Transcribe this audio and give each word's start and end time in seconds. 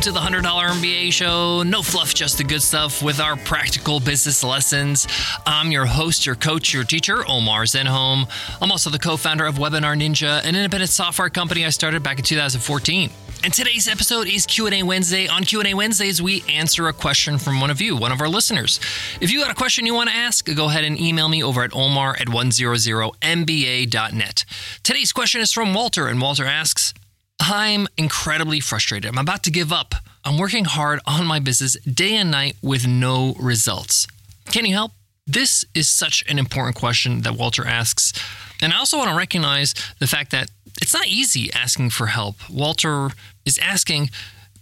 welcome 0.00 0.14
to 0.14 0.18
the 0.18 0.40
$100 0.40 0.80
MBA 0.80 1.12
show. 1.12 1.62
No 1.62 1.82
fluff, 1.82 2.14
just 2.14 2.38
the 2.38 2.44
good 2.44 2.62
stuff 2.62 3.02
with 3.02 3.20
our 3.20 3.36
practical 3.36 4.00
business 4.00 4.42
lessons. 4.42 5.06
I'm 5.44 5.70
your 5.70 5.84
host, 5.84 6.24
your 6.24 6.36
coach, 6.36 6.72
your 6.72 6.84
teacher, 6.84 7.22
Omar 7.28 7.64
Zenhom. 7.64 8.26
I'm 8.62 8.70
also 8.70 8.88
the 8.88 8.98
co-founder 8.98 9.44
of 9.44 9.56
Webinar 9.56 10.00
Ninja, 10.00 10.42
an 10.42 10.54
independent 10.54 10.90
software 10.90 11.28
company 11.28 11.66
I 11.66 11.68
started 11.68 12.02
back 12.02 12.18
in 12.18 12.24
2014. 12.24 13.10
And 13.44 13.52
today's 13.52 13.88
episode 13.88 14.26
is 14.26 14.46
Q&A 14.46 14.82
Wednesday. 14.82 15.28
On 15.28 15.44
Q&A 15.44 15.74
Wednesdays, 15.74 16.22
we 16.22 16.44
answer 16.48 16.88
a 16.88 16.94
question 16.94 17.36
from 17.36 17.60
one 17.60 17.70
of 17.70 17.82
you, 17.82 17.94
one 17.94 18.12
of 18.12 18.22
our 18.22 18.28
listeners. 18.28 18.80
If 19.20 19.30
you 19.30 19.40
got 19.40 19.50
a 19.50 19.54
question 19.54 19.84
you 19.84 19.92
want 19.92 20.08
to 20.08 20.16
ask, 20.16 20.46
go 20.54 20.64
ahead 20.66 20.84
and 20.84 20.98
email 20.98 21.28
me 21.28 21.42
over 21.42 21.62
at 21.62 21.74
omar 21.74 22.16
at 22.18 22.28
100mba.net. 22.28 24.44
Today's 24.82 25.12
question 25.12 25.42
is 25.42 25.52
from 25.52 25.74
Walter, 25.74 26.06
and 26.06 26.22
Walter 26.22 26.46
asks, 26.46 26.94
I'm 27.40 27.88
incredibly 27.96 28.60
frustrated. 28.60 29.10
I'm 29.10 29.18
about 29.18 29.42
to 29.44 29.50
give 29.50 29.72
up. 29.72 29.94
I'm 30.24 30.36
working 30.36 30.66
hard 30.66 31.00
on 31.06 31.26
my 31.26 31.40
business 31.40 31.74
day 31.80 32.16
and 32.16 32.30
night 32.30 32.56
with 32.62 32.86
no 32.86 33.34
results. 33.40 34.06
Can 34.46 34.66
you 34.66 34.74
help? 34.74 34.92
This 35.26 35.64
is 35.74 35.88
such 35.88 36.22
an 36.28 36.38
important 36.38 36.76
question 36.76 37.22
that 37.22 37.34
Walter 37.34 37.66
asks. 37.66 38.12
And 38.60 38.74
I 38.74 38.78
also 38.78 38.98
want 38.98 39.08
to 39.10 39.16
recognize 39.16 39.74
the 39.98 40.06
fact 40.06 40.32
that 40.32 40.50
it's 40.82 40.92
not 40.92 41.06
easy 41.06 41.50
asking 41.52 41.90
for 41.90 42.06
help. 42.06 42.36
Walter 42.50 43.10
is 43.46 43.58
asking 43.58 44.10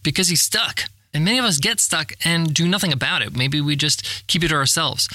because 0.04 0.28
he's 0.28 0.42
stuck. 0.42 0.82
And 1.12 1.24
many 1.24 1.38
of 1.38 1.44
us 1.44 1.58
get 1.58 1.80
stuck 1.80 2.12
and 2.24 2.54
do 2.54 2.68
nothing 2.68 2.92
about 2.92 3.22
it. 3.22 3.36
Maybe 3.36 3.60
we 3.60 3.74
just 3.74 4.26
keep 4.28 4.44
it 4.44 4.48
to 4.48 4.54
ourselves. 4.54 5.08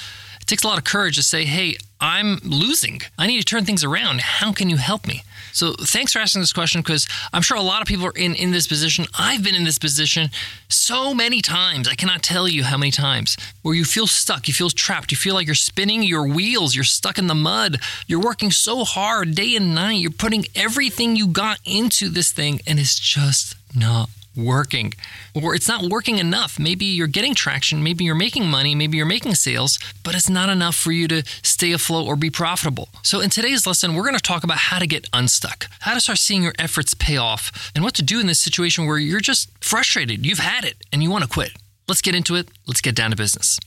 Takes 0.54 0.64
a 0.66 0.68
lot 0.68 0.78
of 0.78 0.84
courage 0.84 1.16
to 1.16 1.24
say, 1.24 1.46
hey, 1.46 1.78
I'm 2.00 2.38
losing. 2.44 3.02
I 3.18 3.26
need 3.26 3.40
to 3.40 3.44
turn 3.44 3.66
things 3.66 3.84
around. 3.84 4.22
How 4.22 4.54
can 4.54 4.70
you 4.70 4.78
help 4.78 5.08
me? 5.08 5.24
So 5.52 5.74
thanks 5.74 6.14
for 6.14 6.20
asking 6.20 6.44
this 6.44 6.54
question 6.54 6.82
because 6.82 7.08
I'm 7.34 7.42
sure 7.42 7.58
a 7.58 7.62
lot 7.64 7.82
of 7.82 7.88
people 7.88 8.06
are 8.06 8.16
in, 8.16 8.36
in 8.36 8.52
this 8.52 8.68
position. 8.68 9.08
I've 9.18 9.44
been 9.44 9.56
in 9.56 9.64
this 9.64 9.80
position 9.80 10.30
so 10.70 11.16
many 11.16 11.42
times. 11.42 11.88
I 11.88 11.96
cannot 11.96 12.22
tell 12.22 12.48
you 12.48 12.66
how 12.66 12.78
many 12.78 12.92
times 12.92 13.36
where 13.64 13.74
you 13.74 13.84
feel 13.84 14.06
stuck, 14.06 14.48
you 14.48 14.54
feel 14.54 14.70
trapped, 14.70 15.10
you 15.10 15.18
feel 15.18 15.34
like 15.34 15.48
you're 15.48 15.56
spinning 15.56 16.04
your 16.04 16.28
wheels, 16.28 16.76
you're 16.76 16.84
stuck 16.84 17.18
in 17.18 17.26
the 17.26 17.34
mud, 17.34 17.80
you're 18.06 18.22
working 18.22 18.52
so 18.52 18.84
hard 18.84 19.34
day 19.34 19.56
and 19.56 19.74
night, 19.74 20.02
you're 20.02 20.12
putting 20.12 20.46
everything 20.54 21.16
you 21.16 21.26
got 21.26 21.60
into 21.66 22.10
this 22.10 22.32
thing 22.32 22.60
and 22.68 22.78
it's 22.78 23.00
just 23.00 23.56
not 23.76 24.08
working 24.36 24.94
or 25.34 25.56
it's 25.56 25.68
not 25.68 25.84
working 25.84 26.18
enough. 26.18 26.60
Maybe 26.60 26.86
you're 26.86 27.08
getting 27.08 27.36
traction, 27.36 27.84
maybe 27.84 28.04
you're 28.04 28.16
making 28.16 28.48
money, 28.48 28.76
maybe 28.76 28.98
you're 28.98 29.06
making 29.06 29.36
sales, 29.36 29.80
but 30.04 30.16
it's 30.16 30.30
not 30.30 30.50
enough 30.50 30.76
for 30.76 30.92
you 30.92 31.08
to 31.10 31.24
stay 31.42 31.72
afloat 31.72 32.08
or 32.08 32.16
be 32.16 32.30
profitable. 32.30 32.90
So, 33.02 33.20
in 33.20 33.30
today's 33.30 33.68
lesson, 33.68 33.96
we're 33.96 34.04
going 34.04 34.16
to 34.16 34.22
talk 34.22 34.44
about 34.44 34.58
how 34.58 34.80
to 34.80 34.88
get 34.88 35.08
unstuck, 35.14 35.68
how 35.82 35.94
to 35.94 36.02
start 36.02 36.18
seeing 36.18 36.44
your 36.44 36.54
efforts 36.60 36.94
pay 36.94 37.18
off, 37.18 37.72
and 37.76 37.84
what 37.84 37.94
to 37.96 38.04
do 38.04 38.20
in 38.20 38.28
this 38.28 38.42
situation 38.42 38.86
where 38.86 38.98
you're 38.98 39.20
just 39.20 39.50
frustrated, 39.64 40.26
you've 40.26 40.40
had 40.40 40.64
it, 40.66 40.78
and 40.92 41.04
you 41.04 41.10
want 41.10 41.24
to 41.24 41.30
quit. 41.30 41.52
Let's 41.88 42.02
get 42.02 42.16
into 42.16 42.36
it. 42.36 42.48
Let's 42.66 42.82
get 42.82 42.96
down 42.96 43.12
to 43.12 43.18
business. 43.18 43.60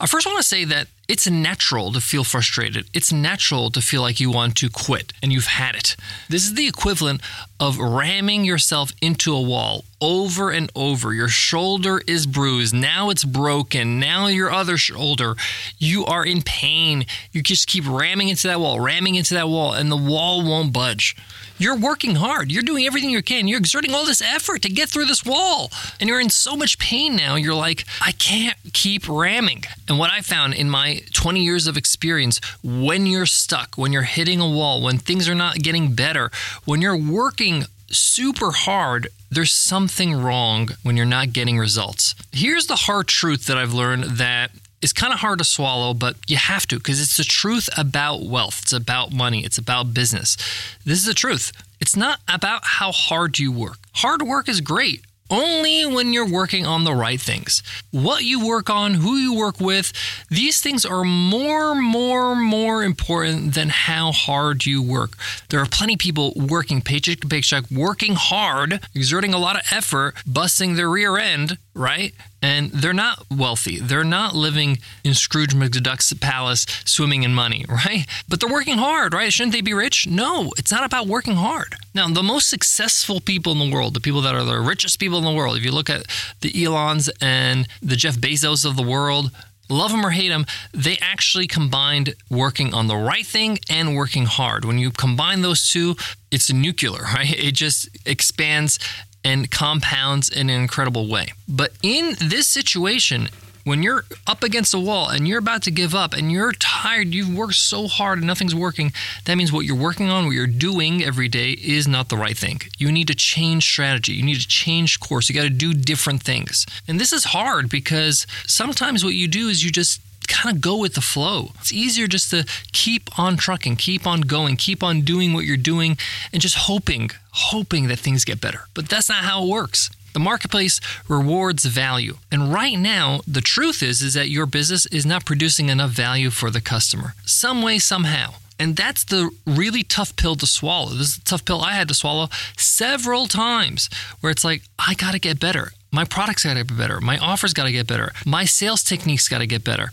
I 0.00 0.06
first 0.06 0.26
want 0.26 0.38
to 0.38 0.44
say 0.44 0.64
that 0.64 0.88
it's 1.08 1.28
natural 1.28 1.92
to 1.92 2.00
feel 2.00 2.24
frustrated. 2.24 2.86
It's 2.92 3.12
natural 3.12 3.70
to 3.70 3.80
feel 3.80 4.02
like 4.02 4.18
you 4.18 4.30
want 4.30 4.56
to 4.56 4.68
quit 4.68 5.12
and 5.22 5.32
you've 5.32 5.46
had 5.46 5.74
it. 5.74 5.96
This 6.28 6.44
is 6.44 6.54
the 6.54 6.66
equivalent 6.66 7.20
of 7.60 7.78
ramming 7.78 8.44
yourself 8.44 8.92
into 9.00 9.34
a 9.34 9.40
wall 9.40 9.84
over 10.00 10.50
and 10.50 10.70
over. 10.74 11.12
Your 11.14 11.28
shoulder 11.28 12.02
is 12.06 12.26
bruised. 12.26 12.74
Now 12.74 13.10
it's 13.10 13.24
broken. 13.24 13.98
Now 13.98 14.26
your 14.26 14.50
other 14.50 14.76
shoulder. 14.76 15.36
You 15.78 16.04
are 16.04 16.24
in 16.24 16.42
pain. 16.42 17.06
You 17.32 17.42
just 17.42 17.66
keep 17.66 17.88
ramming 17.88 18.28
into 18.28 18.48
that 18.48 18.60
wall, 18.60 18.80
ramming 18.80 19.14
into 19.14 19.34
that 19.34 19.48
wall, 19.48 19.72
and 19.72 19.90
the 19.90 19.96
wall 19.96 20.44
won't 20.44 20.72
budge. 20.72 21.16
You're 21.58 21.76
working 21.76 22.16
hard. 22.16 22.52
You're 22.52 22.62
doing 22.62 22.84
everything 22.84 23.10
you 23.10 23.22
can. 23.22 23.48
You're 23.48 23.58
exerting 23.58 23.94
all 23.94 24.04
this 24.04 24.20
effort 24.20 24.60
to 24.62 24.68
get 24.68 24.90
through 24.90 25.06
this 25.06 25.24
wall. 25.24 25.70
And 25.98 26.08
you're 26.08 26.20
in 26.20 26.28
so 26.28 26.54
much 26.54 26.78
pain 26.78 27.16
now. 27.16 27.36
You're 27.36 27.54
like, 27.54 27.84
I 28.02 28.12
can't 28.12 28.58
keep 28.74 29.08
ramming. 29.08 29.64
And 29.88 29.98
what 29.98 30.10
I 30.10 30.20
found 30.20 30.52
in 30.52 30.68
my 30.68 30.95
20 31.12 31.42
years 31.42 31.66
of 31.66 31.76
experience, 31.76 32.40
when 32.62 33.06
you're 33.06 33.26
stuck, 33.26 33.76
when 33.76 33.92
you're 33.92 34.02
hitting 34.02 34.40
a 34.40 34.48
wall, 34.48 34.82
when 34.82 34.98
things 34.98 35.28
are 35.28 35.34
not 35.34 35.56
getting 35.56 35.94
better, 35.94 36.30
when 36.64 36.80
you're 36.80 36.96
working 36.96 37.64
super 37.88 38.50
hard, 38.52 39.08
there's 39.30 39.52
something 39.52 40.14
wrong 40.14 40.68
when 40.82 40.96
you're 40.96 41.06
not 41.06 41.32
getting 41.32 41.58
results. 41.58 42.14
Here's 42.32 42.66
the 42.66 42.76
hard 42.76 43.08
truth 43.08 43.46
that 43.46 43.56
I've 43.56 43.72
learned 43.72 44.04
that 44.18 44.50
is 44.82 44.92
kind 44.92 45.12
of 45.12 45.20
hard 45.20 45.38
to 45.38 45.44
swallow, 45.44 45.94
but 45.94 46.16
you 46.26 46.36
have 46.36 46.66
to 46.68 46.76
because 46.76 47.00
it's 47.00 47.16
the 47.16 47.24
truth 47.24 47.68
about 47.76 48.22
wealth. 48.22 48.60
It's 48.62 48.72
about 48.72 49.12
money. 49.12 49.44
It's 49.44 49.58
about 49.58 49.94
business. 49.94 50.36
This 50.84 50.98
is 50.98 51.06
the 51.06 51.14
truth. 51.14 51.52
It's 51.80 51.96
not 51.96 52.20
about 52.28 52.64
how 52.64 52.92
hard 52.92 53.38
you 53.38 53.52
work. 53.52 53.78
Hard 53.94 54.22
work 54.22 54.48
is 54.48 54.60
great 54.60 55.05
only 55.30 55.86
when 55.86 56.12
you're 56.12 56.28
working 56.28 56.66
on 56.66 56.84
the 56.84 56.94
right 56.94 57.20
things. 57.20 57.62
What 57.90 58.24
you 58.24 58.46
work 58.46 58.70
on, 58.70 58.94
who 58.94 59.16
you 59.16 59.34
work 59.34 59.60
with, 59.60 59.92
these 60.30 60.60
things 60.60 60.84
are 60.84 61.04
more, 61.04 61.74
more, 61.74 62.36
more 62.36 62.82
important 62.82 63.54
than 63.54 63.68
how 63.68 64.12
hard 64.12 64.66
you 64.66 64.82
work. 64.82 65.16
There 65.48 65.60
are 65.60 65.66
plenty 65.66 65.94
of 65.94 66.00
people 66.00 66.32
working 66.36 66.82
paycheck 66.82 67.20
to 67.20 67.28
paycheck, 67.28 67.70
working 67.70 68.14
hard, 68.14 68.80
exerting 68.94 69.34
a 69.34 69.38
lot 69.38 69.56
of 69.56 69.62
effort, 69.70 70.14
busting 70.26 70.74
their 70.74 70.90
rear 70.90 71.16
end, 71.16 71.58
right? 71.76 72.14
And 72.42 72.70
they're 72.70 72.94
not 72.94 73.26
wealthy. 73.30 73.78
They're 73.78 74.04
not 74.04 74.34
living 74.34 74.78
in 75.04 75.14
Scrooge 75.14 75.54
McDuck's 75.54 76.12
palace 76.14 76.66
swimming 76.84 77.22
in 77.22 77.34
money, 77.34 77.64
right? 77.68 78.06
But 78.28 78.40
they're 78.40 78.52
working 78.52 78.78
hard, 78.78 79.12
right? 79.14 79.32
Shouldn't 79.32 79.52
they 79.52 79.60
be 79.60 79.74
rich? 79.74 80.06
No, 80.06 80.52
it's 80.56 80.72
not 80.72 80.84
about 80.84 81.06
working 81.06 81.36
hard. 81.36 81.74
Now, 81.94 82.08
the 82.08 82.22
most 82.22 82.48
successful 82.48 83.20
people 83.20 83.52
in 83.52 83.58
the 83.58 83.70
world, 83.70 83.94
the 83.94 84.00
people 84.00 84.22
that 84.22 84.34
are 84.34 84.44
the 84.44 84.58
richest 84.58 84.98
people 84.98 85.18
in 85.18 85.24
the 85.24 85.32
world, 85.32 85.56
if 85.56 85.64
you 85.64 85.72
look 85.72 85.90
at 85.90 86.06
the 86.40 86.64
Elons 86.64 87.10
and 87.20 87.68
the 87.82 87.96
Jeff 87.96 88.16
Bezos 88.16 88.64
of 88.64 88.76
the 88.76 88.82
world, 88.82 89.30
love 89.68 89.90
them 89.90 90.04
or 90.04 90.10
hate 90.10 90.28
them, 90.28 90.46
they 90.72 90.96
actually 91.00 91.46
combined 91.46 92.14
working 92.30 92.72
on 92.72 92.86
the 92.86 92.96
right 92.96 93.26
thing 93.26 93.58
and 93.68 93.96
working 93.96 94.26
hard. 94.26 94.64
When 94.64 94.78
you 94.78 94.90
combine 94.90 95.42
those 95.42 95.68
two, 95.68 95.96
it's 96.30 96.52
nuclear, 96.52 97.02
right? 97.14 97.32
It 97.32 97.52
just 97.52 97.88
expands 98.06 98.78
and 99.26 99.50
compounds 99.50 100.28
in 100.28 100.48
an 100.48 100.60
incredible 100.60 101.08
way. 101.08 101.32
But 101.48 101.72
in 101.82 102.14
this 102.20 102.46
situation, 102.46 103.28
when 103.64 103.82
you're 103.82 104.04
up 104.28 104.44
against 104.44 104.72
a 104.72 104.78
wall 104.78 105.08
and 105.08 105.26
you're 105.26 105.40
about 105.40 105.62
to 105.62 105.72
give 105.72 105.96
up 105.96 106.14
and 106.14 106.30
you're 106.30 106.52
tired, 106.52 107.08
you've 107.12 107.36
worked 107.36 107.56
so 107.56 107.88
hard 107.88 108.18
and 108.18 108.26
nothing's 108.28 108.54
working, 108.54 108.92
that 109.24 109.34
means 109.34 109.52
what 109.52 109.66
you're 109.66 109.74
working 109.74 110.08
on, 110.08 110.26
what 110.26 110.36
you're 110.36 110.46
doing 110.46 111.02
every 111.02 111.26
day 111.26 111.50
is 111.50 111.88
not 111.88 112.08
the 112.08 112.16
right 112.16 112.38
thing. 112.38 112.60
You 112.78 112.92
need 112.92 113.08
to 113.08 113.16
change 113.16 113.68
strategy. 113.68 114.12
You 114.12 114.22
need 114.22 114.40
to 114.40 114.46
change 114.46 115.00
course. 115.00 115.28
You 115.28 115.34
got 115.34 115.42
to 115.42 115.50
do 115.50 115.74
different 115.74 116.22
things. 116.22 116.64
And 116.86 117.00
this 117.00 117.12
is 117.12 117.24
hard 117.24 117.68
because 117.68 118.28
sometimes 118.46 119.04
what 119.04 119.14
you 119.14 119.26
do 119.26 119.48
is 119.48 119.64
you 119.64 119.72
just 119.72 120.00
kind 120.26 120.54
of 120.54 120.60
go 120.60 120.76
with 120.76 120.94
the 120.94 121.00
flow. 121.00 121.52
It's 121.60 121.72
easier 121.72 122.06
just 122.06 122.30
to 122.30 122.44
keep 122.72 123.18
on 123.18 123.36
trucking, 123.36 123.76
keep 123.76 124.06
on 124.06 124.20
going, 124.22 124.56
keep 124.56 124.82
on 124.82 125.02
doing 125.02 125.32
what 125.32 125.44
you're 125.44 125.56
doing, 125.56 125.96
and 126.32 126.42
just 126.42 126.56
hoping, 126.56 127.10
hoping 127.30 127.88
that 127.88 127.98
things 127.98 128.24
get 128.24 128.40
better. 128.40 128.66
But 128.74 128.88
that's 128.88 129.08
not 129.08 129.24
how 129.24 129.44
it 129.44 129.48
works. 129.48 129.90
The 130.12 130.20
marketplace 130.20 130.80
rewards 131.08 131.66
value. 131.66 132.16
And 132.32 132.52
right 132.52 132.78
now, 132.78 133.20
the 133.26 133.42
truth 133.42 133.82
is 133.82 134.00
is 134.00 134.14
that 134.14 134.30
your 134.30 134.46
business 134.46 134.86
is 134.86 135.04
not 135.04 135.26
producing 135.26 135.68
enough 135.68 135.90
value 135.90 136.30
for 136.30 136.50
the 136.50 136.60
customer. 136.62 137.14
Some 137.26 137.60
way, 137.60 137.78
somehow. 137.78 138.34
And 138.58 138.74
that's 138.76 139.04
the 139.04 139.30
really 139.44 139.82
tough 139.82 140.16
pill 140.16 140.34
to 140.36 140.46
swallow. 140.46 140.92
This 140.94 141.08
is 141.08 141.18
a 141.18 141.24
tough 141.24 141.44
pill 141.44 141.60
I 141.60 141.72
had 141.72 141.88
to 141.88 141.94
swallow 141.94 142.30
several 142.56 143.26
times 143.26 143.90
where 144.20 144.32
it's 144.32 144.44
like, 144.44 144.62
I 144.78 144.94
got 144.94 145.12
to 145.12 145.18
get 145.18 145.38
better 145.38 145.72
My 145.92 146.04
products 146.04 146.44
got 146.44 146.54
to 146.54 146.64
get 146.64 146.76
better. 146.76 147.00
My 147.00 147.16
offers 147.18 147.54
got 147.54 147.64
to 147.64 147.72
get 147.72 147.86
better. 147.86 148.12
My 148.26 148.44
sales 148.44 148.82
techniques 148.82 149.28
got 149.28 149.38
to 149.38 149.46
get 149.46 149.64
better. 149.64 149.90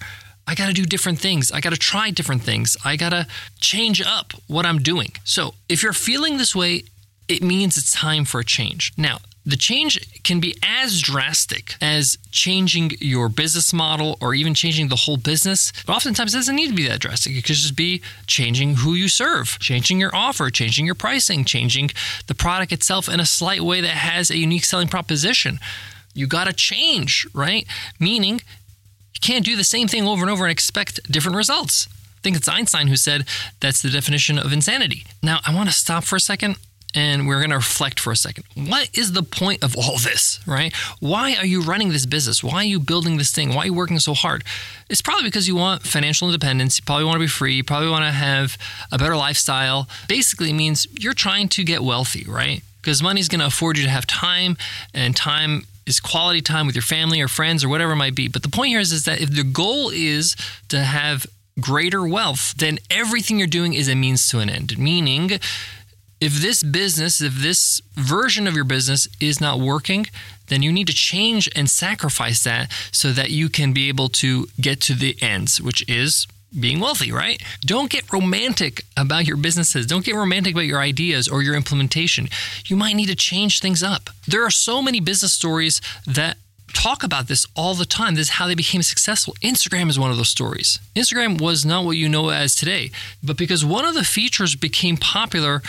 I 0.47 0.55
got 0.55 0.67
to 0.67 0.73
do 0.73 0.85
different 0.85 1.19
things. 1.19 1.51
I 1.51 1.61
got 1.61 1.71
to 1.71 1.79
try 1.79 2.11
different 2.11 2.43
things. 2.43 2.75
I 2.83 2.95
got 2.95 3.09
to 3.09 3.27
change 3.59 4.01
up 4.01 4.33
what 4.47 4.65
I'm 4.65 4.79
doing. 4.79 5.13
So, 5.23 5.53
if 5.69 5.81
you're 5.81 5.93
feeling 5.93 6.37
this 6.37 6.55
way, 6.55 6.83
it 7.27 7.41
means 7.41 7.77
it's 7.77 7.91
time 7.91 8.25
for 8.25 8.41
a 8.41 8.45
change. 8.45 8.91
Now, 8.97 9.19
the 9.45 9.57
change 9.57 9.99
can 10.23 10.39
be 10.39 10.55
as 10.63 11.01
drastic 11.01 11.75
as 11.81 12.17
changing 12.31 12.91
your 12.99 13.27
business 13.27 13.73
model 13.73 14.17
or 14.21 14.33
even 14.33 14.53
changing 14.53 14.87
the 14.87 14.95
whole 14.95 15.17
business. 15.17 15.73
But 15.85 15.95
oftentimes 15.97 16.33
it 16.33 16.37
doesn't 16.37 16.55
need 16.55 16.69
to 16.69 16.75
be 16.75 16.87
that 16.87 17.01
drastic. 17.01 17.33
It 17.33 17.43
could 17.43 17.55
just 17.55 17.75
be 17.75 18.01
changing 18.25 18.75
who 18.75 18.93
you 18.93 19.09
serve, 19.09 19.59
changing 19.59 19.99
your 19.99 20.15
offer, 20.15 20.49
changing 20.49 20.85
your 20.85 20.95
pricing, 20.95 21.43
changing 21.43 21.91
the 22.27 22.35
product 22.35 22.71
itself 22.71 23.09
in 23.09 23.19
a 23.19 23.25
slight 23.25 23.61
way 23.61 23.81
that 23.81 23.89
has 23.89 24.31
a 24.31 24.37
unique 24.37 24.63
selling 24.63 24.87
proposition. 24.87 25.59
You 26.13 26.27
got 26.27 26.45
to 26.45 26.53
change, 26.53 27.27
right? 27.33 27.67
Meaning 27.99 28.41
can't 29.23 29.45
do 29.45 29.55
the 29.55 29.63
same 29.63 29.87
thing 29.87 30.05
over 30.05 30.21
and 30.21 30.29
over 30.29 30.43
and 30.43 30.51
expect 30.51 31.09
different 31.11 31.37
results. 31.37 31.87
I 31.89 32.21
think 32.21 32.35
it's 32.35 32.47
Einstein 32.47 32.87
who 32.87 32.97
said 32.97 33.25
that's 33.61 33.81
the 33.81 33.89
definition 33.89 34.37
of 34.37 34.51
insanity. 34.51 35.05
Now, 35.21 35.39
I 35.45 35.55
want 35.55 35.69
to 35.69 35.75
stop 35.75 36.03
for 36.03 36.17
a 36.17 36.19
second 36.19 36.57
and 36.93 37.27
we're 37.27 37.39
going 37.39 37.49
to 37.49 37.55
reflect 37.55 37.99
for 37.99 38.11
a 38.11 38.15
second. 38.15 38.43
What 38.55 38.89
is 38.95 39.13
the 39.13 39.23
point 39.23 39.63
of 39.63 39.75
all 39.75 39.97
this, 39.97 40.39
right? 40.45 40.73
Why 40.99 41.35
are 41.35 41.45
you 41.45 41.61
running 41.61 41.89
this 41.89 42.05
business? 42.05 42.43
Why 42.43 42.57
are 42.57 42.63
you 42.65 42.79
building 42.79 43.17
this 43.17 43.31
thing? 43.31 43.49
Why 43.49 43.63
are 43.63 43.65
you 43.67 43.73
working 43.73 43.97
so 43.97 44.13
hard? 44.13 44.43
It's 44.89 45.01
probably 45.01 45.23
because 45.23 45.47
you 45.47 45.55
want 45.55 45.83
financial 45.83 46.27
independence. 46.27 46.77
You 46.77 46.83
probably 46.85 47.05
want 47.05 47.15
to 47.15 47.21
be 47.21 47.27
free. 47.27 47.53
You 47.53 47.63
probably 47.63 47.89
want 47.89 48.05
to 48.05 48.11
have 48.11 48.57
a 48.91 48.97
better 48.97 49.15
lifestyle. 49.15 49.87
Basically, 50.07 50.53
means 50.53 50.85
you're 50.91 51.13
trying 51.13 51.47
to 51.49 51.63
get 51.63 51.81
wealthy, 51.81 52.25
right? 52.27 52.61
Because 52.81 53.01
money 53.01 53.21
is 53.21 53.29
going 53.29 53.39
to 53.39 53.47
afford 53.47 53.77
you 53.77 53.85
to 53.85 53.89
have 53.89 54.05
time, 54.05 54.57
and 54.93 55.15
time 55.15 55.65
is 55.85 55.99
quality 55.99 56.41
time 56.41 56.65
with 56.65 56.75
your 56.75 56.83
family 56.83 57.21
or 57.21 57.27
friends 57.27 57.63
or 57.63 57.69
whatever 57.69 57.93
it 57.93 57.97
might 57.97 58.15
be. 58.15 58.27
But 58.27 58.43
the 58.43 58.49
point 58.49 58.69
here 58.69 58.79
is, 58.79 58.91
is 58.91 59.05
that 59.05 59.21
if 59.21 59.33
the 59.33 59.43
goal 59.43 59.89
is 59.89 60.35
to 60.69 60.83
have 60.83 61.25
greater 61.59 62.05
wealth, 62.05 62.55
then 62.57 62.79
everything 62.89 63.37
you're 63.37 63.47
doing 63.47 63.73
is 63.73 63.87
a 63.87 63.95
means 63.95 64.27
to 64.27 64.39
an 64.39 64.49
end, 64.49 64.77
meaning 64.77 65.39
if 66.19 66.41
this 66.41 66.63
business, 66.63 67.21
if 67.21 67.35
this 67.35 67.81
version 67.95 68.47
of 68.47 68.55
your 68.55 68.63
business 68.63 69.07
is 69.19 69.41
not 69.41 69.59
working, 69.59 70.07
then 70.47 70.61
you 70.61 70.71
need 70.71 70.87
to 70.87 70.93
change 70.93 71.49
and 71.55 71.69
sacrifice 71.69 72.43
that 72.43 72.71
so 72.91 73.11
that 73.11 73.29
you 73.31 73.49
can 73.49 73.73
be 73.73 73.89
able 73.89 74.07
to 74.07 74.47
get 74.59 74.79
to 74.81 74.93
the 74.93 75.17
ends, 75.21 75.61
which 75.61 75.87
is 75.89 76.27
being 76.59 76.79
wealthy, 76.79 77.11
right? 77.11 77.41
Don't 77.61 77.89
get 77.89 78.11
romantic 78.11 78.85
about 78.95 79.27
your 79.27 79.37
businesses. 79.37 79.85
Don't 79.85 80.05
get 80.05 80.15
romantic 80.15 80.53
about 80.53 80.65
your 80.65 80.79
ideas 80.79 81.27
or 81.27 81.41
your 81.41 81.55
implementation. 81.55 82.29
You 82.65 82.75
might 82.75 82.95
need 82.95 83.07
to 83.07 83.15
change 83.15 83.59
things 83.59 83.81
up. 83.81 84.09
There 84.27 84.45
are 84.45 84.51
so 84.51 84.81
many 84.81 84.99
business 84.99 85.33
stories 85.33 85.81
that 86.05 86.37
talk 86.73 87.03
about 87.03 87.27
this 87.27 87.45
all 87.55 87.75
the 87.75 87.85
time. 87.85 88.15
This 88.15 88.27
is 88.27 88.33
how 88.35 88.47
they 88.47 88.55
became 88.55 88.81
successful. 88.81 89.35
Instagram 89.41 89.89
is 89.89 89.99
one 89.99 90.11
of 90.11 90.17
those 90.17 90.29
stories. 90.29 90.79
Instagram 90.95 91.39
was 91.39 91.65
not 91.65 91.85
what 91.85 91.97
you 91.97 92.09
know 92.09 92.29
as 92.29 92.55
today, 92.55 92.91
but 93.23 93.37
because 93.37 93.63
one 93.63 93.85
of 93.85 93.93
the 93.93 94.03
features 94.03 94.55
became 94.55 94.97
popular 94.97 95.61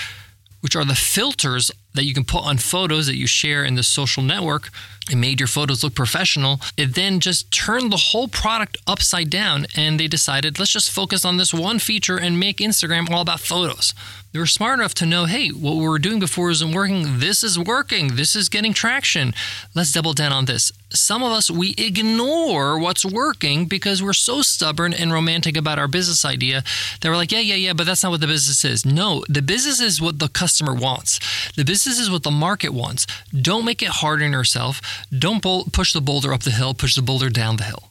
which 0.64 0.74
are 0.74 0.84
the 0.86 0.94
filters 0.94 1.70
that 1.94 2.04
you 2.04 2.14
can 2.14 2.24
put 2.24 2.44
on 2.44 2.58
photos 2.58 3.06
that 3.06 3.16
you 3.16 3.26
share 3.26 3.64
in 3.64 3.74
the 3.74 3.82
social 3.82 4.22
network. 4.22 4.70
It 5.10 5.16
made 5.16 5.38
your 5.38 5.46
photos 5.46 5.84
look 5.84 5.94
professional. 5.94 6.60
It 6.76 6.94
then 6.94 7.20
just 7.20 7.50
turned 7.50 7.92
the 7.92 7.96
whole 7.96 8.26
product 8.26 8.78
upside 8.86 9.30
down, 9.30 9.66
and 9.76 10.00
they 10.00 10.08
decided, 10.08 10.58
let's 10.58 10.72
just 10.72 10.90
focus 10.90 11.24
on 11.24 11.36
this 11.36 11.52
one 11.52 11.78
feature 11.78 12.16
and 12.18 12.40
make 12.40 12.58
Instagram 12.58 13.10
all 13.10 13.20
about 13.20 13.40
photos. 13.40 13.92
They 14.32 14.40
were 14.40 14.46
smart 14.46 14.80
enough 14.80 14.94
to 14.94 15.06
know, 15.06 15.26
hey, 15.26 15.50
what 15.50 15.76
we 15.76 15.86
were 15.86 16.00
doing 16.00 16.18
before 16.18 16.50
isn't 16.50 16.72
working. 16.72 17.18
This 17.20 17.44
is 17.44 17.56
working. 17.56 18.16
This 18.16 18.34
is 18.34 18.48
getting 18.48 18.72
traction. 18.72 19.32
Let's 19.74 19.92
double 19.92 20.12
down 20.12 20.32
on 20.32 20.46
this. 20.46 20.72
Some 20.90 21.22
of 21.22 21.30
us, 21.30 21.50
we 21.50 21.74
ignore 21.78 22.78
what's 22.78 23.04
working 23.04 23.66
because 23.66 24.02
we're 24.02 24.12
so 24.12 24.42
stubborn 24.42 24.92
and 24.92 25.12
romantic 25.12 25.56
about 25.56 25.78
our 25.78 25.86
business 25.86 26.24
idea 26.24 26.64
that 27.00 27.08
we're 27.08 27.16
like, 27.16 27.30
yeah, 27.30 27.40
yeah, 27.40 27.54
yeah, 27.54 27.72
but 27.74 27.86
that's 27.86 28.02
not 28.02 28.10
what 28.10 28.20
the 28.20 28.26
business 28.26 28.64
is. 28.64 28.84
No, 28.84 29.22
the 29.28 29.42
business 29.42 29.80
is 29.80 30.00
what 30.00 30.18
the 30.18 30.28
customer 30.28 30.74
wants. 30.74 31.20
The 31.54 31.64
business 31.64 31.83
is 31.86 32.10
what 32.10 32.22
the 32.22 32.30
market 32.30 32.70
wants. 32.70 33.06
Don't 33.32 33.64
make 33.64 33.82
it 33.82 33.88
hard 33.88 34.22
on 34.22 34.32
yourself. 34.32 34.80
Don't 35.16 35.42
push 35.42 35.92
the 35.92 36.00
boulder 36.00 36.32
up 36.32 36.42
the 36.42 36.50
hill, 36.50 36.74
push 36.74 36.94
the 36.94 37.02
boulder 37.02 37.30
down 37.30 37.56
the 37.56 37.64
hill. 37.64 37.90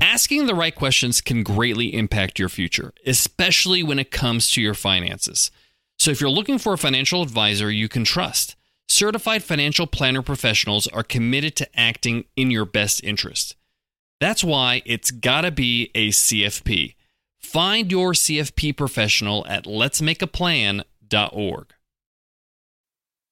Asking 0.00 0.46
the 0.46 0.54
right 0.54 0.74
questions 0.74 1.20
can 1.20 1.42
greatly 1.42 1.94
impact 1.94 2.38
your 2.38 2.48
future, 2.48 2.92
especially 3.06 3.82
when 3.82 3.98
it 3.98 4.10
comes 4.10 4.50
to 4.50 4.60
your 4.60 4.74
finances. 4.74 5.50
So 5.98 6.10
if 6.10 6.20
you're 6.20 6.30
looking 6.30 6.58
for 6.58 6.72
a 6.72 6.78
financial 6.78 7.22
advisor 7.22 7.70
you 7.70 7.88
can 7.88 8.04
trust, 8.04 8.56
certified 8.88 9.44
financial 9.44 9.86
planner 9.86 10.22
professionals 10.22 10.86
are 10.88 11.04
committed 11.04 11.54
to 11.56 11.78
acting 11.78 12.24
in 12.36 12.50
your 12.50 12.64
best 12.64 13.04
interest. 13.04 13.56
That's 14.20 14.42
why 14.42 14.82
it's 14.84 15.10
got 15.10 15.42
to 15.42 15.50
be 15.50 15.90
a 15.94 16.08
CFP. 16.08 16.94
Find 17.40 17.90
your 17.90 18.12
CFP 18.12 18.76
professional 18.76 19.46
at 19.46 19.64
letsmakeaplan.org. 19.64 21.66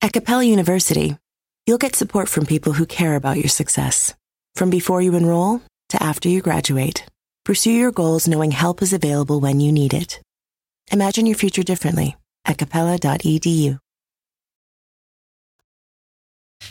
At 0.05 0.13
Capella 0.13 0.43
University, 0.43 1.17
you'll 1.65 1.79
get 1.79 1.95
support 1.95 2.29
from 2.29 2.45
people 2.45 2.73
who 2.73 2.87
care 2.87 3.15
about 3.15 3.37
your 3.37 3.49
success. 3.49 4.15
From 4.57 4.69
before 4.69 5.01
you 5.01 5.15
enroll 5.15 5.63
to 5.91 6.03
after 6.03 6.29
you 6.29 6.43
graduate, 6.43 7.07
pursue 7.45 7.71
your 7.71 7.93
goals 7.93 8.27
knowing 8.27 8.51
help 8.51 8.83
is 8.83 8.93
available 8.93 9.39
when 9.39 9.61
you 9.61 9.71
need 9.71 9.95
it. 9.95 10.21
Imagine 10.91 11.25
your 11.27 11.37
future 11.37 11.63
differently 11.63 12.17
at 12.45 12.59
capella.edu. 12.59 13.79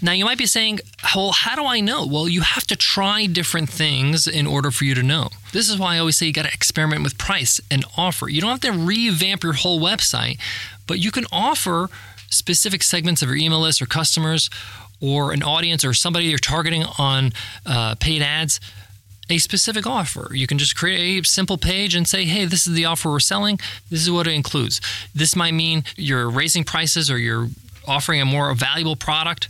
Now, 0.01 0.11
you 0.11 0.25
might 0.25 0.37
be 0.37 0.45
saying, 0.45 0.79
well, 1.15 1.31
how 1.31 1.55
do 1.55 1.65
I 1.65 1.79
know? 1.79 2.05
Well, 2.05 2.27
you 2.27 2.41
have 2.41 2.67
to 2.67 2.75
try 2.75 3.27
different 3.27 3.69
things 3.69 4.27
in 4.27 4.45
order 4.45 4.71
for 4.71 4.83
you 4.83 4.95
to 4.95 5.03
know. 5.03 5.29
This 5.53 5.69
is 5.69 5.77
why 5.77 5.95
I 5.95 5.99
always 5.99 6.17
say 6.17 6.25
you 6.25 6.33
got 6.33 6.45
to 6.45 6.53
experiment 6.53 7.03
with 7.03 7.17
price 7.17 7.61
and 7.69 7.85
offer. 7.95 8.27
You 8.27 8.41
don't 8.41 8.49
have 8.49 8.59
to 8.61 8.71
revamp 8.71 9.43
your 9.43 9.53
whole 9.53 9.79
website, 9.79 10.37
but 10.85 10.99
you 10.99 11.11
can 11.11 11.25
offer 11.31 11.89
specific 12.31 12.81
segments 12.81 13.21
of 13.21 13.29
your 13.29 13.37
email 13.37 13.59
list 13.59 13.81
or 13.81 13.85
customers 13.85 14.49
or 14.99 15.31
an 15.31 15.43
audience 15.43 15.85
or 15.85 15.93
somebody 15.93 16.25
you're 16.25 16.39
targeting 16.39 16.83
on 16.97 17.31
uh, 17.65 17.95
paid 17.95 18.21
ads 18.21 18.59
a 19.29 19.37
specific 19.37 19.87
offer. 19.87 20.31
You 20.33 20.45
can 20.45 20.57
just 20.57 20.75
create 20.75 21.23
a 21.23 21.27
simple 21.27 21.57
page 21.57 21.95
and 21.95 22.07
say, 22.07 22.25
hey, 22.25 22.45
this 22.45 22.67
is 22.67 22.73
the 22.73 22.85
offer 22.85 23.09
we're 23.09 23.19
selling. 23.19 23.59
This 23.89 24.01
is 24.01 24.11
what 24.11 24.27
it 24.27 24.33
includes. 24.33 24.81
This 25.15 25.35
might 25.35 25.53
mean 25.53 25.85
you're 25.95 26.29
raising 26.29 26.65
prices 26.65 27.09
or 27.09 27.17
you're 27.17 27.47
offering 27.87 28.21
a 28.21 28.25
more 28.25 28.53
valuable 28.53 28.95
product 28.95 29.47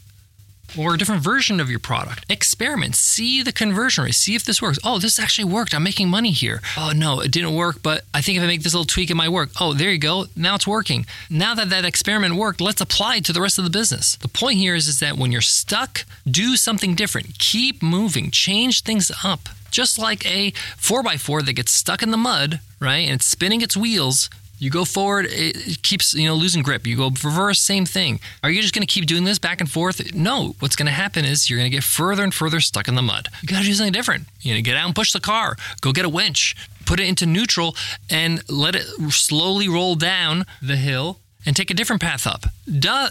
or 0.77 0.93
a 0.93 0.97
different 0.97 1.23
version 1.23 1.59
of 1.59 1.69
your 1.69 1.79
product. 1.79 2.25
Experiment, 2.29 2.95
see 2.95 3.41
the 3.43 3.51
conversion 3.51 4.03
rate, 4.03 4.15
see 4.15 4.35
if 4.35 4.43
this 4.43 4.61
works. 4.61 4.79
Oh, 4.83 4.99
this 4.99 5.19
actually 5.19 5.45
worked. 5.45 5.73
I'm 5.73 5.83
making 5.83 6.09
money 6.09 6.31
here. 6.31 6.61
Oh, 6.77 6.91
no, 6.95 7.19
it 7.19 7.31
didn't 7.31 7.55
work, 7.55 7.83
but 7.83 8.03
I 8.13 8.21
think 8.21 8.37
if 8.37 8.43
I 8.43 8.47
make 8.47 8.63
this 8.63 8.73
little 8.73 8.85
tweak, 8.85 9.09
it 9.09 9.15
might 9.15 9.29
work. 9.29 9.49
Oh, 9.59 9.73
there 9.73 9.91
you 9.91 9.97
go. 9.97 10.25
Now 10.35 10.55
it's 10.55 10.67
working. 10.67 11.05
Now 11.29 11.55
that 11.55 11.69
that 11.69 11.85
experiment 11.85 12.35
worked, 12.35 12.61
let's 12.61 12.81
apply 12.81 13.17
it 13.17 13.25
to 13.25 13.33
the 13.33 13.41
rest 13.41 13.57
of 13.57 13.63
the 13.63 13.69
business. 13.69 14.15
The 14.17 14.27
point 14.27 14.57
here 14.57 14.75
is, 14.75 14.87
is 14.87 14.99
that 14.99 15.17
when 15.17 15.31
you're 15.31 15.41
stuck, 15.41 16.05
do 16.29 16.55
something 16.55 16.95
different. 16.95 17.37
Keep 17.39 17.81
moving, 17.81 18.31
change 18.31 18.83
things 18.83 19.11
up. 19.23 19.49
Just 19.71 19.97
like 19.97 20.25
a 20.25 20.51
4x4 20.51 21.45
that 21.45 21.53
gets 21.53 21.71
stuck 21.71 22.03
in 22.03 22.11
the 22.11 22.17
mud, 22.17 22.59
right, 22.81 23.05
and 23.07 23.15
it's 23.15 23.25
spinning 23.25 23.61
its 23.61 23.77
wheels, 23.77 24.29
you 24.61 24.69
go 24.69 24.85
forward, 24.85 25.25
it 25.27 25.81
keeps 25.81 26.13
you 26.13 26.27
know 26.27 26.35
losing 26.35 26.61
grip. 26.61 26.85
You 26.85 26.95
go 26.95 27.09
reverse, 27.09 27.59
same 27.59 27.83
thing. 27.83 28.19
Are 28.43 28.51
you 28.51 28.61
just 28.61 28.75
going 28.75 28.85
to 28.85 28.93
keep 28.93 29.07
doing 29.07 29.23
this 29.23 29.39
back 29.39 29.59
and 29.59 29.69
forth? 29.69 30.13
No. 30.13 30.55
What's 30.59 30.75
going 30.75 30.85
to 30.85 30.91
happen 30.91 31.25
is 31.25 31.49
you're 31.49 31.57
going 31.57 31.69
to 31.69 31.75
get 31.75 31.83
further 31.83 32.23
and 32.23 32.31
further 32.31 32.59
stuck 32.59 32.87
in 32.87 32.93
the 32.93 33.01
mud. 33.01 33.27
You 33.41 33.47
got 33.47 33.61
to 33.61 33.65
do 33.65 33.73
something 33.73 33.91
different. 33.91 34.27
You 34.41 34.53
know, 34.53 34.61
get 34.61 34.77
out 34.77 34.85
and 34.85 34.93
push 34.93 35.13
the 35.13 35.19
car. 35.19 35.55
Go 35.81 35.91
get 35.91 36.05
a 36.05 36.09
winch. 36.09 36.55
Put 36.85 36.99
it 36.99 37.07
into 37.07 37.25
neutral 37.25 37.75
and 38.07 38.47
let 38.49 38.75
it 38.75 38.83
slowly 39.09 39.67
roll 39.67 39.95
down 39.95 40.45
the 40.61 40.75
hill 40.75 41.17
and 41.43 41.55
take 41.55 41.71
a 41.71 41.73
different 41.73 42.03
path 42.03 42.27
up. 42.27 42.45
Duh. 42.69 43.09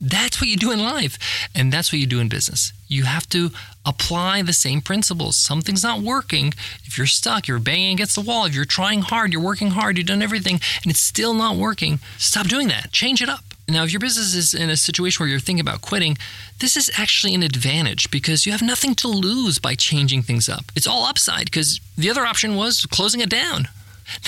That's 0.00 0.40
what 0.40 0.48
you 0.50 0.56
do 0.56 0.70
in 0.70 0.80
life, 0.80 1.48
and 1.54 1.72
that's 1.72 1.90
what 1.90 1.98
you 1.98 2.06
do 2.06 2.20
in 2.20 2.28
business. 2.28 2.72
You 2.94 3.04
have 3.04 3.28
to 3.30 3.50
apply 3.84 4.42
the 4.42 4.52
same 4.52 4.80
principles. 4.80 5.36
Something's 5.36 5.82
not 5.82 6.00
working. 6.00 6.54
If 6.84 6.96
you're 6.96 7.06
stuck, 7.06 7.48
you're 7.48 7.58
banging 7.58 7.94
against 7.94 8.14
the 8.14 8.20
wall, 8.20 8.46
if 8.46 8.54
you're 8.54 8.64
trying 8.64 9.02
hard, 9.02 9.32
you're 9.32 9.42
working 9.42 9.70
hard, 9.70 9.98
you've 9.98 10.06
done 10.06 10.22
everything, 10.22 10.60
and 10.82 10.90
it's 10.90 11.00
still 11.00 11.34
not 11.34 11.56
working, 11.56 11.98
stop 12.18 12.46
doing 12.46 12.68
that. 12.68 12.92
Change 12.92 13.20
it 13.20 13.28
up. 13.28 13.44
Now, 13.68 13.84
if 13.84 13.92
your 13.92 14.00
business 14.00 14.34
is 14.34 14.54
in 14.54 14.68
a 14.68 14.76
situation 14.76 15.22
where 15.22 15.30
you're 15.30 15.40
thinking 15.40 15.66
about 15.66 15.80
quitting, 15.80 16.18
this 16.60 16.76
is 16.76 16.90
actually 16.98 17.34
an 17.34 17.42
advantage 17.42 18.10
because 18.10 18.46
you 18.46 18.52
have 18.52 18.62
nothing 18.62 18.94
to 18.96 19.08
lose 19.08 19.58
by 19.58 19.74
changing 19.74 20.22
things 20.22 20.48
up. 20.48 20.64
It's 20.76 20.86
all 20.86 21.06
upside 21.06 21.46
because 21.46 21.80
the 21.96 22.10
other 22.10 22.26
option 22.26 22.56
was 22.56 22.86
closing 22.86 23.20
it 23.20 23.30
down. 23.30 23.68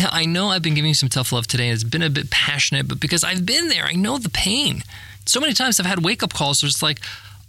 Now, 0.00 0.08
I 0.11 0.25
know 0.25 0.49
I've 0.49 0.62
been 0.62 0.75
giving 0.75 0.88
you 0.88 0.94
some 0.94 1.11
tough 1.11 1.32
love 1.32 1.46
today 1.46 1.68
and 1.68 1.75
it's 1.75 1.85
been 1.85 2.02
a 2.02 2.08
bit 2.08 2.30
passionate, 2.30 2.88
but 2.88 2.99
because 2.99 3.23
I've 3.23 3.44
been 3.44 3.68
there, 3.68 3.85
I 3.85 3.92
know 3.92 4.16
the 4.16 4.30
pain 4.30 4.82
so 5.26 5.40
many 5.40 5.52
times 5.52 5.78
I've 5.78 5.87
had 5.87 6.04
wake 6.04 6.23
up 6.23 6.32
calls 6.32 6.62
where 6.62 6.68
it's 6.68 6.82
like, 6.82 7.00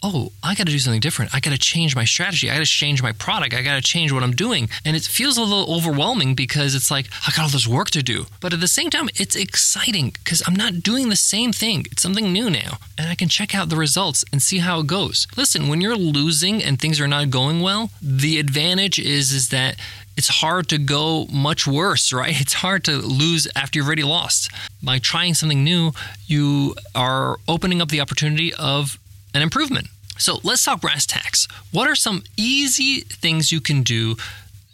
oh, 0.03 0.31
I 0.43 0.55
got 0.55 0.67
to 0.67 0.71
do 0.71 0.79
something 0.79 0.99
different. 0.99 1.33
I 1.33 1.39
got 1.39 1.51
to 1.51 1.57
change 1.57 1.95
my 1.95 2.05
strategy. 2.05 2.49
I 2.49 2.53
got 2.53 2.59
to 2.59 2.65
change 2.65 3.01
my 3.01 3.11
product. 3.11 3.53
I 3.53 3.61
got 3.61 3.75
to 3.75 3.81
change 3.81 4.11
what 4.11 4.23
I'm 4.23 4.31
doing. 4.31 4.69
And 4.85 4.95
it 4.95 5.03
feels 5.03 5.37
a 5.37 5.41
little 5.41 5.73
overwhelming 5.73 6.35
because 6.35 6.75
it's 6.75 6.91
like, 6.91 7.07
I 7.27 7.31
got 7.31 7.43
all 7.43 7.49
this 7.49 7.67
work 7.67 7.89
to 7.91 8.03
do. 8.03 8.25
But 8.39 8.53
at 8.53 8.59
the 8.59 8.67
same 8.67 8.89
time, 8.89 9.09
it's 9.15 9.35
exciting 9.35 10.11
because 10.11 10.43
I'm 10.47 10.55
not 10.55 10.83
doing 10.83 11.09
the 11.09 11.15
same 11.15 11.51
thing. 11.51 11.85
It's 11.91 12.01
something 12.01 12.31
new 12.31 12.49
now. 12.49 12.77
And 12.97 13.09
I 13.09 13.15
can 13.15 13.29
check 13.29 13.55
out 13.55 13.69
the 13.69 13.75
results 13.75 14.23
and 14.31 14.41
see 14.41 14.59
how 14.59 14.79
it 14.81 14.87
goes. 14.87 15.27
Listen, 15.35 15.67
when 15.67 15.81
you're 15.81 15.95
losing 15.95 16.63
and 16.63 16.79
things 16.79 16.99
are 17.01 17.07
not 17.07 17.29
going 17.29 17.61
well, 17.61 17.89
the 18.01 18.39
advantage 18.39 18.99
is, 18.99 19.31
is 19.31 19.49
that 19.49 19.77
it's 20.15 20.27
hard 20.27 20.67
to 20.69 20.79
go 20.79 21.27
much 21.31 21.67
worse, 21.67 22.11
right? 22.11 22.39
It's 22.41 22.53
hard 22.53 22.83
to 22.85 22.97
lose 22.97 23.47
after 23.55 23.77
you've 23.77 23.85
already 23.85 24.03
lost. 24.03 24.49
By 24.81 24.97
trying 24.99 25.35
something 25.35 25.63
new, 25.63 25.91
you 26.25 26.75
are 26.95 27.37
opening 27.47 27.81
up 27.81 27.89
the 27.89 28.01
opportunity 28.01 28.53
of 28.55 28.97
an 29.37 29.43
improvement. 29.43 29.87
So 30.17 30.39
let's 30.43 30.63
talk 30.65 30.81
brass 30.81 31.05
tacks. 31.05 31.47
What 31.71 31.87
are 31.87 31.95
some 31.95 32.23
easy 32.35 33.01
things 33.01 33.51
you 33.51 33.61
can 33.61 33.83
do 33.83 34.15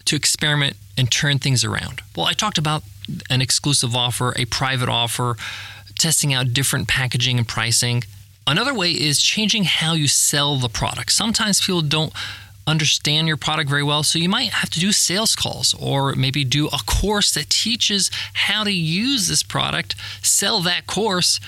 to 0.06 0.16
experiment 0.16 0.78
and 0.98 1.12
turn 1.12 1.38
things 1.38 1.64
around? 1.66 2.02
Well, 2.16 2.26
I 2.26 2.34
talked 2.34 2.58
about 2.58 2.84
an 3.30 3.42
exclusive 3.42 3.96
offer, 3.96 4.34
a 4.38 4.46
private 4.46 4.88
offer, 4.88 5.36
testing 6.00 6.34
out 6.34 6.54
different 6.54 6.88
packaging 6.88 7.38
and 7.38 7.48
pricing. 7.48 8.04
Another 8.48 8.74
way 8.74 8.92
is 8.92 9.22
changing 9.22 9.66
how 9.66 9.94
you 9.94 10.08
sell 10.08 10.58
the 10.58 10.70
product. 10.70 11.12
Sometimes 11.12 11.60
people 11.60 11.82
don't 11.82 12.14
understand 12.66 13.28
your 13.28 13.36
product 13.36 13.70
very 13.70 13.84
well. 13.84 14.04
So 14.04 14.20
you 14.20 14.30
might 14.30 14.52
have 14.52 14.70
to 14.70 14.80
do 14.80 14.94
sales 14.94 15.36
calls 15.36 15.76
or 15.78 16.16
maybe 16.16 16.46
do 16.46 16.68
a 16.68 16.80
course 16.86 17.34
that 17.34 17.50
teaches 17.50 18.10
how 18.34 18.64
to 18.64 18.72
use 18.72 19.28
this 19.28 19.44
product, 19.44 19.96
sell 20.22 20.62
that 20.62 20.88
course 20.88 21.42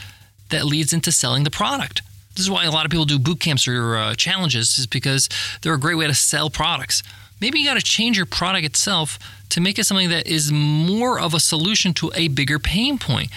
that 0.49 0.65
leads 0.65 0.91
into 0.91 1.13
selling 1.13 1.45
the 1.45 1.51
product. 1.51 2.01
This 2.35 2.45
is 2.45 2.49
why 2.49 2.65
a 2.65 2.71
lot 2.71 2.85
of 2.85 2.91
people 2.91 3.05
do 3.05 3.19
boot 3.19 3.39
camps 3.39 3.67
or 3.67 3.95
uh, 3.95 4.15
challenges, 4.15 4.77
is 4.77 4.87
because 4.87 5.29
they're 5.61 5.73
a 5.73 5.79
great 5.79 5.95
way 5.95 6.07
to 6.07 6.13
sell 6.13 6.49
products. 6.49 7.01
Maybe 7.41 7.59
you 7.59 7.65
got 7.65 7.75
to 7.75 7.83
change 7.83 8.17
your 8.17 8.25
product 8.25 8.65
itself 8.65 9.19
to 9.49 9.61
make 9.61 9.77
it 9.77 9.85
something 9.85 10.09
that 10.09 10.27
is 10.27 10.51
more 10.51 11.19
of 11.19 11.33
a 11.33 11.39
solution 11.39 11.93
to 11.95 12.11
a 12.15 12.27
bigger 12.29 12.59
pain 12.59 12.97
point 12.97 13.29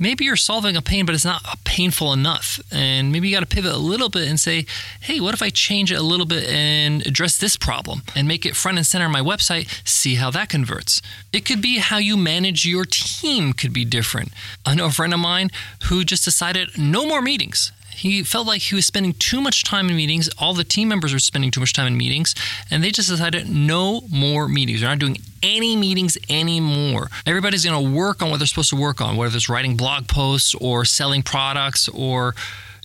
maybe 0.00 0.24
you're 0.24 0.34
solving 0.34 0.76
a 0.76 0.82
pain, 0.82 1.06
but 1.06 1.14
it's 1.14 1.24
not 1.24 1.42
painful 1.64 2.12
enough. 2.12 2.58
And 2.72 3.12
maybe 3.12 3.28
you 3.28 3.36
got 3.36 3.48
to 3.48 3.54
pivot 3.54 3.72
a 3.72 3.78
little 3.78 4.08
bit 4.08 4.26
and 4.26 4.40
say, 4.40 4.64
hey, 5.02 5.20
what 5.20 5.34
if 5.34 5.42
I 5.42 5.50
change 5.50 5.92
it 5.92 5.96
a 5.96 6.02
little 6.02 6.26
bit 6.26 6.48
and 6.48 7.06
address 7.06 7.36
this 7.36 7.56
problem 7.56 8.02
and 8.16 8.26
make 8.26 8.44
it 8.44 8.56
front 8.56 8.78
and 8.78 8.86
center 8.86 9.04
on 9.04 9.12
my 9.12 9.20
website? 9.20 9.68
See 9.86 10.16
how 10.16 10.30
that 10.30 10.48
converts. 10.48 11.02
It 11.32 11.44
could 11.44 11.60
be 11.60 11.78
how 11.78 11.98
you 11.98 12.16
manage 12.16 12.64
your 12.64 12.86
team 12.86 13.52
could 13.52 13.72
be 13.72 13.84
different. 13.84 14.32
I 14.66 14.74
know 14.74 14.86
a 14.86 14.90
friend 14.90 15.14
of 15.14 15.20
mine 15.20 15.50
who 15.84 16.02
just 16.04 16.24
decided 16.24 16.78
no 16.78 17.06
more 17.06 17.22
meetings. 17.22 17.70
He 18.00 18.22
felt 18.22 18.46
like 18.46 18.62
he 18.62 18.74
was 18.74 18.86
spending 18.86 19.12
too 19.12 19.42
much 19.42 19.62
time 19.62 19.90
in 19.90 19.96
meetings. 19.96 20.30
All 20.38 20.54
the 20.54 20.64
team 20.64 20.88
members 20.88 21.12
were 21.12 21.18
spending 21.18 21.50
too 21.50 21.60
much 21.60 21.74
time 21.74 21.86
in 21.86 21.98
meetings, 21.98 22.34
and 22.70 22.82
they 22.82 22.90
just 22.90 23.10
decided 23.10 23.50
no 23.50 24.00
more 24.10 24.48
meetings. 24.48 24.80
They're 24.80 24.88
not 24.88 24.98
doing 24.98 25.18
any 25.42 25.76
meetings 25.76 26.16
anymore. 26.30 27.08
Everybody's 27.26 27.62
going 27.62 27.84
to 27.84 27.94
work 27.94 28.22
on 28.22 28.30
what 28.30 28.38
they're 28.38 28.46
supposed 28.46 28.70
to 28.70 28.76
work 28.76 29.02
on, 29.02 29.16
whether 29.16 29.36
it's 29.36 29.50
writing 29.50 29.76
blog 29.76 30.08
posts 30.08 30.54
or 30.54 30.86
selling 30.86 31.22
products 31.22 31.90
or 31.90 32.34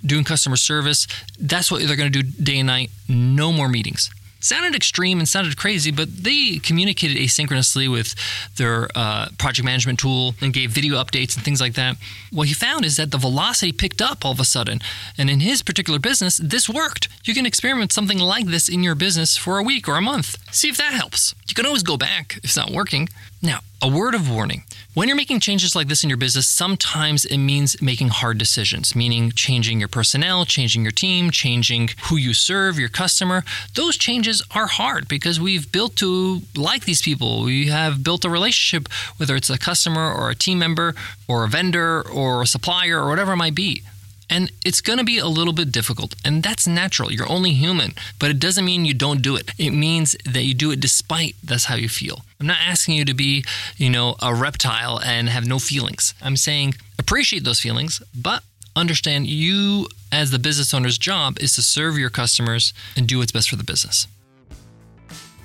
doing 0.06 0.26
customer 0.26 0.58
service. 0.58 1.08
That's 1.40 1.72
what 1.72 1.82
they're 1.88 1.96
going 1.96 2.12
to 2.12 2.22
do 2.22 2.44
day 2.44 2.60
and 2.60 2.68
night. 2.68 2.92
No 3.08 3.54
more 3.54 3.70
meetings 3.70 4.10
sounded 4.40 4.76
extreme 4.76 5.20
and 5.20 5.28
sounded 5.28 5.58
crazy, 5.58 5.92
but 5.92 6.24
they 6.24 6.60
communicated 6.60 7.18
asynchronously 7.18 7.92
with 7.92 8.16
their 8.58 8.90
uh, 8.96 9.30
project 9.38 9.66
management 9.66 10.00
tool 10.00 10.36
and 10.42 10.54
gave 10.54 10.72
video 10.72 10.96
updates 10.96 11.36
and 11.36 11.44
things 11.44 11.62
like 11.62 11.74
that. 11.74 11.98
What 12.32 12.48
he 12.48 12.54
found 12.54 12.86
is 12.86 12.98
that 12.98 13.12
the 13.12 13.18
velocity 13.18 13.72
picked 13.72 14.02
up 14.02 14.26
all 14.26 14.32
of 14.32 14.40
a 14.40 14.46
sudden. 14.46 14.80
And 15.18 15.30
in 15.30 15.40
his 15.40 15.62
particular 15.62 16.00
business, 16.00 16.38
this 16.38 16.70
worked. 16.70 17.08
You 17.24 17.34
can 17.34 17.46
experiment 17.46 17.92
something 17.92 18.20
like 18.20 18.48
this 18.48 18.70
in 18.70 18.84
your 18.84 18.96
business 18.96 19.38
for 19.38 19.58
a 19.58 19.64
week 19.64 19.88
or 19.88 19.96
a 19.96 20.02
month. 20.02 20.38
See 20.54 20.70
if 20.70 20.78
that 20.78 20.94
helps. 20.94 21.34
You 21.48 21.56
can 21.56 21.66
always 21.66 21.84
go 21.84 21.98
back 21.98 22.38
if 22.38 22.46
it's 22.46 22.58
not 22.58 22.72
working. 22.72 23.10
Now, 23.46 23.60
a 23.80 23.88
word 23.88 24.16
of 24.16 24.28
warning. 24.28 24.64
When 24.96 25.08
you're 25.08 25.16
making 25.16 25.40
changes 25.42 25.76
like 25.76 25.88
this 25.88 26.04
in 26.04 26.10
your 26.10 26.18
business, 26.18 26.48
sometimes 26.48 27.26
it 27.26 27.38
means 27.38 27.80
making 27.80 28.08
hard 28.08 28.40
decisions, 28.40 28.96
meaning 28.96 29.32
changing 29.36 29.78
your 29.78 29.88
personnel, 29.88 30.46
changing 30.46 30.82
your 30.82 30.92
team, 30.92 31.30
changing 31.30 31.90
who 32.06 32.16
you 32.16 32.34
serve, 32.34 32.80
your 32.80 32.90
customer. 32.90 33.44
Those 33.76 33.98
changes 33.98 34.42
are 34.56 34.66
hard 34.66 35.08
because 35.08 35.40
we've 35.40 35.72
built 35.72 35.96
to 35.98 36.42
like 36.56 36.86
these 36.86 37.04
people. 37.04 37.44
We 37.44 37.68
have 37.68 38.04
built 38.04 38.26
a 38.26 38.32
relationship, 38.32 38.92
whether 39.18 39.36
it's 39.36 39.52
a 39.52 39.60
customer 39.60 40.12
or 40.12 40.32
a 40.32 40.36
team 40.36 40.58
member 40.58 40.96
or 41.28 41.44
a 41.44 41.48
vendor 41.48 42.02
or 42.02 42.42
a 42.42 42.48
supplier 42.48 43.00
or 43.00 43.10
whatever 43.10 43.34
it 43.34 43.38
might 43.38 43.54
be. 43.54 43.84
And 44.30 44.52
it's 44.66 44.82
going 44.82 45.00
to 45.00 45.06
be 45.06 45.18
a 45.18 45.28
little 45.28 45.54
bit 45.54 45.72
difficult, 45.72 46.16
and 46.26 46.42
that's 46.42 46.66
natural. 46.68 47.12
You're 47.12 47.30
only 47.30 47.52
human, 47.52 47.94
but 48.20 48.32
it 48.32 48.40
doesn't 48.40 48.66
mean 48.66 48.86
you 48.86 48.94
don't 48.94 49.22
do 49.22 49.36
it. 49.36 49.52
It 49.58 49.72
means 49.72 50.16
that 50.26 50.44
you 50.44 50.54
do 50.54 50.72
it 50.72 50.80
despite 50.80 51.36
that's 51.44 51.66
how 51.66 51.76
you 51.76 51.90
feel. 51.90 52.26
I'm 52.40 52.48
not 52.48 52.58
asking 52.66 52.96
you 52.96 53.06
to 53.06 53.14
be, 53.14 53.46
you 53.78 53.90
know, 53.90 54.16
a 54.22 54.34
reptile 54.34 55.00
and 55.00 55.30
have 55.30 55.46
no 55.46 55.60
feelings. 55.60 56.14
I'm 56.22 56.38
saying 56.38 56.76
appreciate 56.98 57.44
those 57.44 57.60
feelings, 57.60 58.02
but 58.16 58.44
understand 58.76 59.28
you 59.28 59.88
as 60.12 60.32
the 60.32 60.40
business 60.40 60.74
owner's 60.74 60.98
job 60.98 61.38
is 61.40 61.56
to 61.56 61.62
serve 61.62 61.98
your 61.98 62.10
customers 62.10 62.74
and 62.98 63.08
do 63.08 63.20
what's 63.20 63.32
best 63.32 63.50
for 63.50 63.56
the 63.56 63.64
business. 63.64 64.08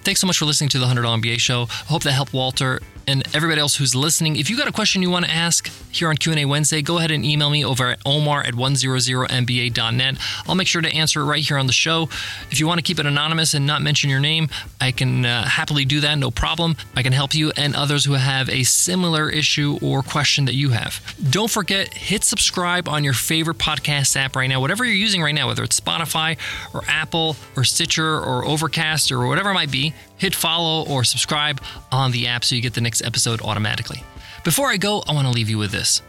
Thanks 0.02 0.20
so 0.20 0.26
much 0.26 0.38
for 0.38 0.46
listening 0.46 0.70
to 0.70 0.78
the 0.78 0.86
$100 0.86 1.22
MBA 1.22 1.38
show. 1.38 1.62
I 1.62 1.88
hope 1.88 2.02
that 2.04 2.12
helped 2.12 2.32
Walter 2.32 2.80
and 3.06 3.22
everybody 3.34 3.60
else 3.60 3.76
who's 3.76 3.94
listening. 3.94 4.36
If 4.36 4.48
you 4.48 4.56
got 4.56 4.68
a 4.68 4.72
question 4.72 5.02
you 5.02 5.10
want 5.10 5.24
to 5.24 5.30
ask 5.30 5.70
here 5.92 6.08
on 6.08 6.16
Q&A 6.16 6.44
Wednesday, 6.44 6.80
go 6.80 6.98
ahead 6.98 7.10
and 7.10 7.24
email 7.24 7.50
me 7.50 7.64
over 7.64 7.88
at 7.88 8.00
omar 8.06 8.42
at 8.42 8.54
100mba.net. 8.54 10.16
I'll 10.46 10.54
make 10.54 10.68
sure 10.68 10.80
to 10.80 10.94
answer 10.94 11.20
it 11.20 11.24
right 11.24 11.42
here 11.42 11.58
on 11.58 11.66
the 11.66 11.72
show. 11.72 12.04
If 12.50 12.60
you 12.60 12.66
want 12.66 12.78
to 12.78 12.82
keep 12.82 12.98
it 12.98 13.06
anonymous 13.06 13.52
and 13.54 13.66
not 13.66 13.82
mention 13.82 14.10
your 14.10 14.20
name, 14.20 14.48
I 14.80 14.92
can 14.92 15.26
uh, 15.26 15.44
happily 15.44 15.84
do 15.84 16.00
that, 16.00 16.16
no 16.18 16.30
problem. 16.30 16.76
I 16.94 17.02
can 17.02 17.12
help 17.12 17.34
you 17.34 17.52
and 17.56 17.74
others 17.74 18.04
who 18.04 18.12
have 18.14 18.48
a 18.48 18.62
similar 18.62 19.28
issue 19.28 19.78
or 19.82 20.02
question 20.02 20.44
that 20.44 20.54
you 20.54 20.70
have. 20.70 21.00
Don't 21.30 21.50
forget, 21.50 21.92
hit 21.92 22.24
subscribe 22.24 22.88
on 22.88 23.04
your 23.04 23.14
favorite 23.14 23.58
podcast 23.58 24.16
app 24.16 24.36
right 24.36 24.48
now, 24.48 24.60
whatever 24.60 24.84
you're 24.84 24.94
using 24.94 25.20
right 25.20 25.34
now, 25.34 25.48
whether 25.48 25.64
it's 25.64 25.78
Spotify 25.78 26.38
or 26.72 26.82
Apple 26.86 27.36
or 27.56 27.64
Stitcher 27.64 28.18
or 28.18 28.44
Overcast 28.44 29.10
or 29.10 29.26
whatever 29.26 29.50
it 29.50 29.54
might 29.54 29.70
be 29.70 29.89
hit 30.16 30.34
follow 30.34 30.86
or 30.88 31.04
subscribe 31.04 31.60
on 31.90 32.12
the 32.12 32.26
app 32.26 32.44
so 32.44 32.54
you 32.54 32.62
get 32.62 32.74
the 32.74 32.80
next 32.80 33.02
episode 33.02 33.40
automatically. 33.42 34.02
Before 34.44 34.68
I 34.68 34.76
go, 34.76 35.02
I 35.06 35.12
want 35.12 35.26
to 35.26 35.32
leave 35.32 35.50
you 35.50 35.58
with 35.58 35.72
this 35.72 36.02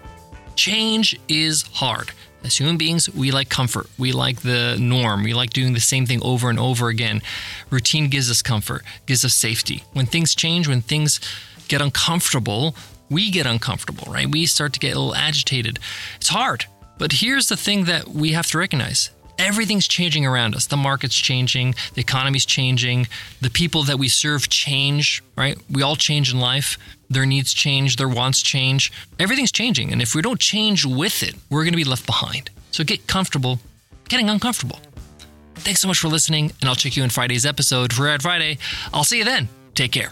change 0.55 1.19
is 1.27 1.63
hard. 1.73 2.11
As 2.43 2.57
human 2.57 2.77
beings, 2.77 3.09
we 3.13 3.31
like 3.31 3.49
comfort. 3.49 3.87
We 3.97 4.11
like 4.11 4.41
the 4.41 4.77
norm. 4.79 5.23
We 5.23 5.33
like 5.33 5.51
doing 5.51 5.73
the 5.73 5.79
same 5.79 6.05
thing 6.05 6.21
over 6.23 6.49
and 6.49 6.59
over 6.59 6.87
again. 6.89 7.21
Routine 7.69 8.09
gives 8.09 8.31
us 8.31 8.41
comfort, 8.41 8.83
gives 9.05 9.23
us 9.23 9.35
safety. 9.35 9.83
When 9.93 10.05
things 10.05 10.33
change, 10.33 10.67
when 10.67 10.81
things 10.81 11.19
get 11.67 11.81
uncomfortable, 11.81 12.75
we 13.09 13.29
get 13.29 13.45
uncomfortable, 13.45 14.11
right? 14.11 14.29
We 14.29 14.45
start 14.45 14.73
to 14.73 14.79
get 14.79 14.95
a 14.95 14.99
little 14.99 15.15
agitated. 15.15 15.79
It's 16.15 16.29
hard. 16.29 16.65
But 16.97 17.13
here's 17.13 17.47
the 17.47 17.57
thing 17.57 17.85
that 17.85 18.07
we 18.07 18.31
have 18.31 18.47
to 18.47 18.57
recognize 18.57 19.11
everything's 19.41 19.87
changing 19.87 20.25
around 20.25 20.55
us. 20.55 20.67
The 20.67 20.77
market's 20.77 21.15
changing, 21.15 21.75
the 21.93 22.01
economy's 22.01 22.45
changing, 22.45 23.07
the 23.41 23.49
people 23.49 23.83
that 23.83 23.97
we 23.97 24.07
serve 24.07 24.49
change, 24.49 25.23
right? 25.35 25.57
We 25.69 25.81
all 25.81 25.95
change 25.95 26.31
in 26.33 26.39
life. 26.39 26.77
Their 27.09 27.25
needs 27.25 27.53
change, 27.53 27.97
their 27.97 28.07
wants 28.07 28.41
change. 28.41 28.91
Everything's 29.19 29.51
changing. 29.51 29.91
And 29.91 30.01
if 30.01 30.15
we 30.15 30.21
don't 30.21 30.39
change 30.39 30.85
with 30.85 31.23
it, 31.23 31.35
we're 31.49 31.63
going 31.63 31.73
to 31.73 31.77
be 31.77 31.83
left 31.83 32.05
behind. 32.05 32.49
So 32.71 32.83
get 32.83 33.07
comfortable 33.07 33.59
getting 34.11 34.29
uncomfortable. 34.29 34.77
Thanks 35.55 35.79
so 35.79 35.87
much 35.87 35.99
for 35.99 36.09
listening, 36.09 36.51
and 36.59 36.69
I'll 36.69 36.75
check 36.75 36.97
you 36.97 37.03
in 37.03 37.09
Friday's 37.09 37.45
episode 37.45 37.93
for 37.93 38.07
Ad 38.09 38.21
Friday. 38.21 38.57
I'll 38.93 39.05
see 39.05 39.19
you 39.19 39.23
then. 39.23 39.47
Take 39.73 39.93
care. 39.93 40.11